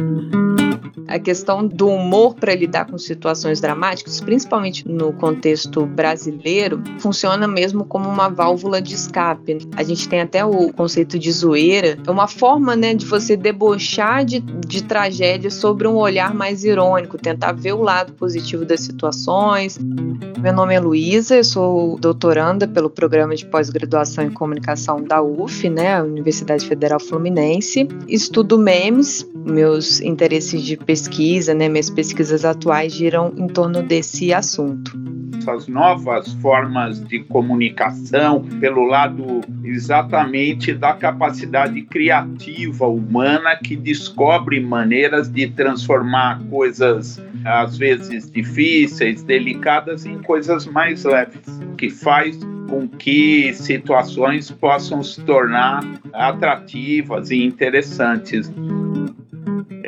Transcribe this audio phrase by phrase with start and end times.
[0.00, 0.49] Mm-hmm.
[1.10, 7.84] A questão do humor para lidar com situações dramáticas, principalmente no contexto brasileiro, funciona mesmo
[7.84, 9.58] como uma válvula de escape.
[9.76, 14.24] A gente tem até o conceito de zoeira, é uma forma né, de você debochar
[14.24, 19.78] de, de tragédia sobre um olhar mais irônico, tentar ver o lado positivo das situações.
[20.38, 25.68] Meu nome é Luísa, eu sou doutoranda pelo programa de pós-graduação em comunicação da UF,
[25.68, 27.88] né, Universidade Federal Fluminense.
[28.06, 34.34] Estudo memes, meus interesses de pesquisa pesquisa, né, minhas pesquisas atuais giram em torno desse
[34.34, 34.92] assunto.
[35.38, 45.30] Essas novas formas de comunicação, pelo lado exatamente da capacidade criativa humana que descobre maneiras
[45.30, 51.40] de transformar coisas às vezes difíceis, delicadas, em coisas mais leves,
[51.78, 52.38] que faz
[52.68, 55.80] com que situações possam se tornar
[56.12, 58.52] atrativas e interessantes.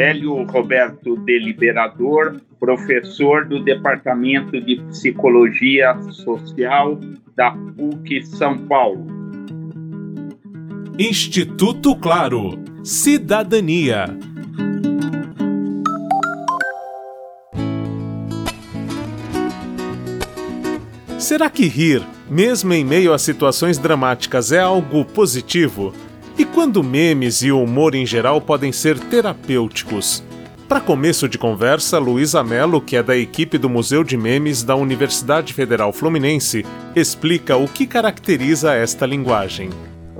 [0.00, 6.98] Hélio Roberto Deliberador, professor do Departamento de Psicologia Social
[7.36, 9.06] da PUC São Paulo.
[10.98, 12.58] Instituto Claro.
[12.82, 14.06] Cidadania.
[21.18, 25.92] Será que rir, mesmo em meio a situações dramáticas, é algo positivo?
[26.40, 30.24] E quando memes e o humor em geral podem ser terapêuticos?
[30.66, 34.74] Para começo de conversa, Luísa Mello, que é da equipe do Museu de Memes da
[34.74, 36.64] Universidade Federal Fluminense,
[36.96, 39.68] explica o que caracteriza esta linguagem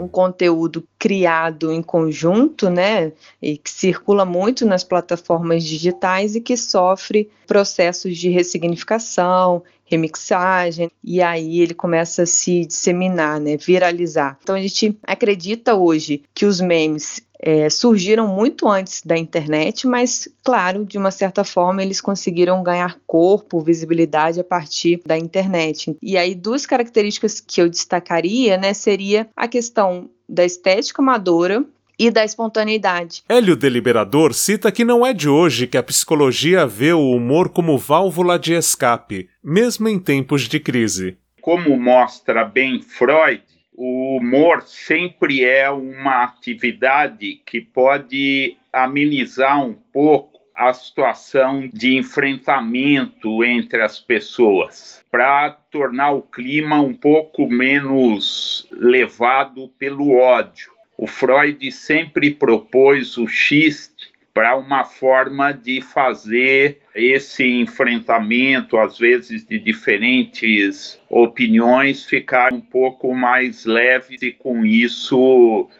[0.00, 6.56] um conteúdo criado em conjunto, né, e que circula muito nas plataformas digitais e que
[6.56, 14.38] sofre processos de ressignificação, remixagem, e aí ele começa a se disseminar, né, viralizar.
[14.42, 20.28] Então a gente acredita hoje que os memes é, surgiram muito antes da internet, mas,
[20.44, 25.96] claro, de uma certa forma eles conseguiram ganhar corpo, visibilidade a partir da internet.
[26.02, 31.64] E aí, duas características que eu destacaria, né, seria a questão da estética amadora,
[32.00, 33.22] e da espontaneidade.
[33.28, 37.76] Hélio Deliberador cita que não é de hoje que a psicologia vê o humor como
[37.76, 41.18] válvula de escape, mesmo em tempos de crise.
[41.42, 43.42] Como mostra bem Freud,
[43.74, 53.44] o humor sempre é uma atividade que pode amenizar um pouco a situação de enfrentamento
[53.44, 61.72] entre as pessoas, para tornar o clima um pouco menos levado pelo ódio o Freud
[61.72, 71.00] sempre propôs o xiste para uma forma de fazer esse enfrentamento, às vezes de diferentes
[71.08, 75.70] opiniões, ficar um pouco mais leve e com isso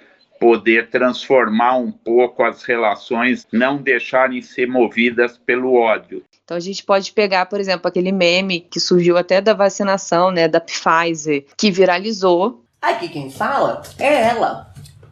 [0.41, 6.25] poder transformar um pouco as relações, não deixarem ser movidas pelo ódio.
[6.42, 10.48] Então a gente pode pegar, por exemplo, aquele meme que surgiu até da vacinação, né,
[10.48, 12.64] da Pfizer, que viralizou.
[12.81, 14.69] Aqui quem fala é ela,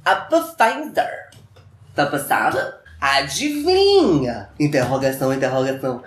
[0.08, 1.28] a Pfizer.
[1.94, 2.80] Tá passada?
[2.98, 4.48] Adivinha?
[4.58, 6.02] Interrogação, interrogação.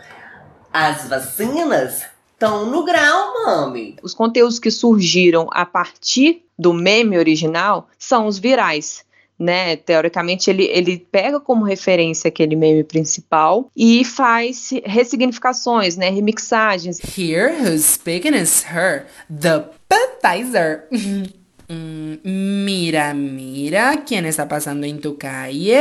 [0.73, 3.97] As vacinas estão no grau, mami.
[4.01, 9.05] Os conteúdos que surgiram a partir do meme original são os virais.
[9.37, 16.99] Né, teoricamente ele, ele pega como referência aquele meme principal e faz ressignificações, né, remixagens.
[17.17, 20.87] Here who's speaking is her, the Pfizer.
[22.23, 25.71] Mira, mira, quem está passando em tu calle?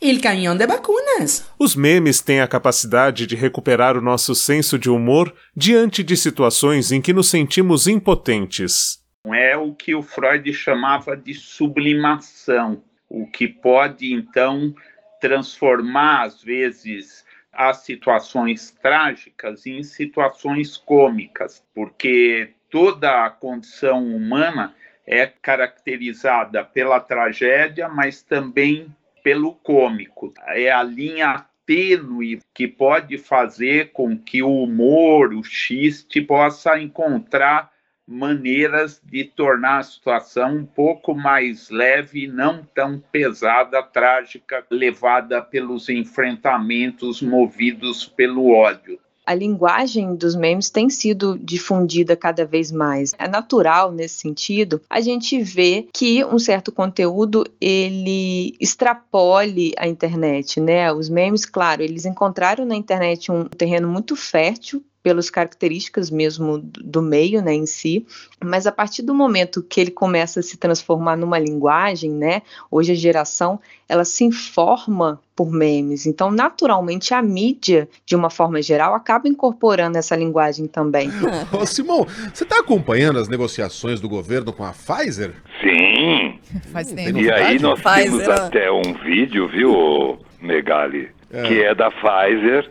[0.00, 1.46] El caminhão de vacunas.
[1.58, 6.90] Os memes têm a capacidade de recuperar o nosso senso de humor diante de situações
[6.90, 9.04] em que nos sentimos impotentes.
[9.26, 14.74] É o que o Freud chamava de sublimação, o que pode então
[15.20, 24.74] transformar, às vezes, as situações trágicas em situações cômicas, porque toda a condição humana
[25.06, 30.32] é caracterizada pela tragédia, mas também pelo cômico.
[30.48, 37.72] É a linha tênue que pode fazer com que o humor, o xiste, possa encontrar
[38.06, 45.88] maneiras de tornar a situação um pouco mais leve não tão pesada, trágica, levada pelos
[45.88, 53.14] enfrentamentos movidos pelo ódio a linguagem dos memes tem sido difundida cada vez mais.
[53.18, 60.60] É natural nesse sentido a gente ver que um certo conteúdo ele extrapole a internet,
[60.60, 60.92] né?
[60.92, 67.02] Os memes, claro, eles encontraram na internet um terreno muito fértil pelas características mesmo do
[67.02, 68.06] meio, né, em si,
[68.42, 72.40] mas a partir do momento que ele começa a se transformar numa linguagem, né,
[72.70, 78.62] hoje a geração, ela se informa por memes, então naturalmente a mídia, de uma forma
[78.62, 81.10] geral, acaba incorporando essa linguagem também.
[81.52, 85.34] Ô, Simão, você está acompanhando as negociações do governo com a Pfizer?
[85.60, 86.38] Sim.
[86.72, 87.12] Faz Hum, tempo.
[87.18, 92.70] tem E aí nós Pfizer, temos até um vídeo, viu, Megali, que é da Pfizer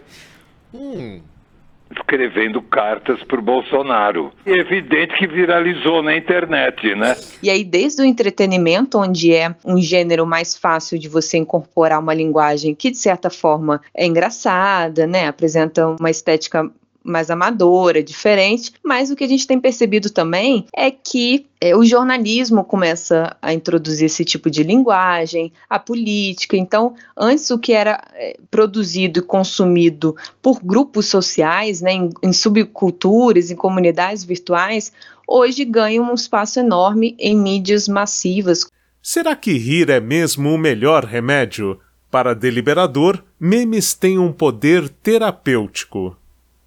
[0.74, 1.22] Hum,
[1.98, 4.32] escrevendo cartas pro Bolsonaro.
[4.46, 7.16] É evidente que viralizou na internet, né?
[7.42, 12.14] E aí, desde o entretenimento, onde é um gênero mais fácil de você incorporar uma
[12.14, 15.28] linguagem que, de certa forma, é engraçada, né?
[15.28, 16.70] Apresenta uma estética
[17.04, 21.84] mais amadora, diferente, mas o que a gente tem percebido também é que é, o
[21.84, 26.56] jornalismo começa a introduzir esse tipo de linguagem, a política.
[26.56, 32.32] Então, antes o que era é, produzido e consumido por grupos sociais, né, em, em
[32.32, 34.94] subculturas, em comunidades virtuais,
[35.28, 38.66] hoje ganha um espaço enorme em mídias massivas,
[39.06, 41.78] Será que rir é mesmo o melhor remédio?
[42.10, 46.16] Para deliberador, memes têm um poder terapêutico.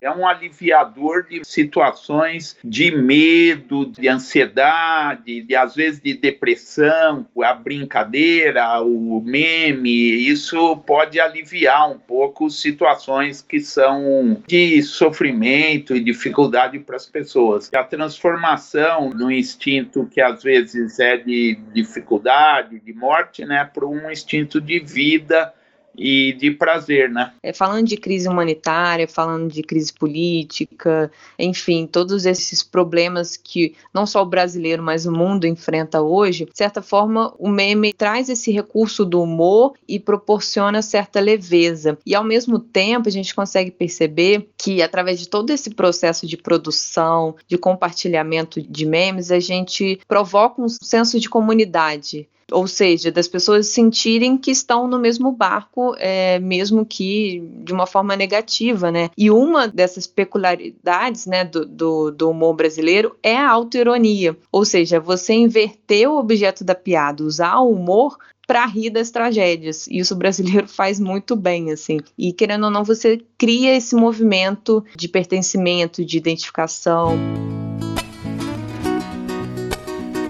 [0.06, 7.52] É um aliviador de situações de medo, de ansiedade, de às vezes de depressão, a
[7.52, 16.78] brincadeira, o meme, isso pode aliviar um pouco situações que são de sofrimento e dificuldade
[16.78, 17.68] para as pessoas.
[17.74, 24.08] A transformação no instinto que às vezes é de dificuldade, de morte, né, para um
[24.08, 25.52] instinto de vida
[25.96, 27.32] e de prazer, né?
[27.42, 34.06] É, falando de crise humanitária, falando de crise política, enfim, todos esses problemas que não
[34.06, 38.50] só o brasileiro, mas o mundo enfrenta hoje, de certa forma, o meme traz esse
[38.50, 41.98] recurso do humor e proporciona certa leveza.
[42.04, 46.36] E ao mesmo tempo, a gente consegue perceber que através de todo esse processo de
[46.36, 52.28] produção, de compartilhamento de memes, a gente provoca um senso de comunidade.
[52.52, 57.86] Ou seja, das pessoas sentirem que estão no mesmo barco, é, mesmo que de uma
[57.86, 59.10] forma negativa, né?
[59.16, 64.36] E uma dessas peculiaridades né, do, do, do humor brasileiro é a autoironia.
[64.50, 68.16] Ou seja, você inverter o objeto da piada, usar o humor
[68.46, 69.86] para rir das tragédias.
[69.88, 71.98] E isso o brasileiro faz muito bem, assim.
[72.16, 77.18] E querendo ou não, você cria esse movimento de pertencimento, de identificação.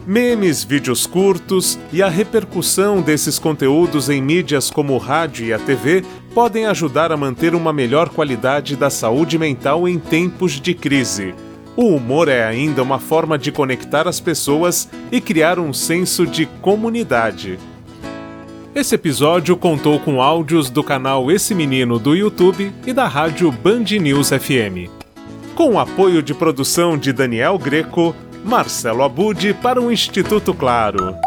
[0.06, 5.58] Memes, vídeos curtos e a repercussão desses conteúdos em mídias como o rádio e a
[5.58, 11.34] TV podem ajudar a manter uma melhor qualidade da saúde mental em tempos de crise.
[11.74, 16.46] O humor é ainda uma forma de conectar as pessoas e criar um senso de
[16.62, 17.58] comunidade.
[18.72, 23.84] Esse episódio contou com áudios do canal Esse Menino do YouTube e da rádio Band
[24.00, 24.88] News FM.
[25.56, 28.14] Com o apoio de produção de Daniel Greco,
[28.46, 31.25] Marcelo Abude para o Instituto Claro.